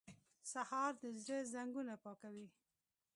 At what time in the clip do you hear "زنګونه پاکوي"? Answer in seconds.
1.53-2.47